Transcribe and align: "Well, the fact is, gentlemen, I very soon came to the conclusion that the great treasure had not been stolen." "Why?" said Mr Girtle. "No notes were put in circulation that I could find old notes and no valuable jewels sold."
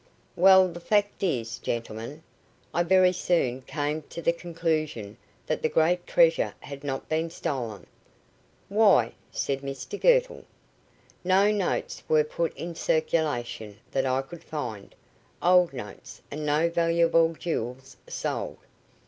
"Well, 0.35 0.67
the 0.67 0.79
fact 0.79 1.21
is, 1.21 1.59
gentlemen, 1.59 2.23
I 2.73 2.81
very 2.81 3.13
soon 3.13 3.61
came 3.61 4.01
to 4.09 4.19
the 4.19 4.33
conclusion 4.33 5.15
that 5.45 5.61
the 5.61 5.69
great 5.69 6.07
treasure 6.07 6.55
had 6.61 6.83
not 6.83 7.07
been 7.07 7.29
stolen." 7.29 7.85
"Why?" 8.67 9.13
said 9.31 9.61
Mr 9.61 10.01
Girtle. 10.01 10.43
"No 11.23 11.51
notes 11.51 12.01
were 12.07 12.23
put 12.23 12.57
in 12.57 12.73
circulation 12.73 13.77
that 13.91 14.07
I 14.07 14.23
could 14.23 14.43
find 14.43 14.95
old 15.39 15.71
notes 15.71 16.23
and 16.31 16.47
no 16.47 16.67
valuable 16.67 17.33
jewels 17.33 17.95
sold." 18.09 18.57